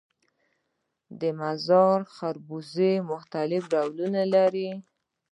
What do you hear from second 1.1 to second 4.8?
د مزار خربوزې مختلف ډولونه لري